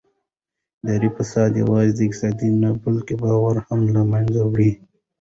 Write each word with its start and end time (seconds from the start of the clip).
اداري 0.83 1.09
فساد 1.17 1.51
یوازې 1.63 2.03
اقتصاد 2.05 2.37
نه 2.63 2.69
بلکې 2.83 3.13
باور 3.23 3.55
هم 3.67 3.79
له 3.95 4.01
منځه 4.11 4.41
وړي 4.45 4.71